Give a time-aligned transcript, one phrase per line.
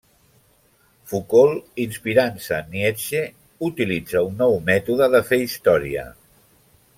[1.09, 3.21] Foucault, inspirant-se en Nietzsche,
[3.69, 6.09] utilitza un nou mètode de fer història.